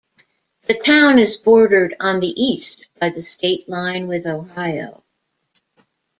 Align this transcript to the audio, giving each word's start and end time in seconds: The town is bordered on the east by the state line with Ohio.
The 0.67 0.79
town 0.79 1.19
is 1.19 1.37
bordered 1.37 1.95
on 1.99 2.21
the 2.21 2.29
east 2.43 2.87
by 2.99 3.09
the 3.09 3.21
state 3.21 3.69
line 3.69 4.07
with 4.07 4.25
Ohio. 4.25 5.03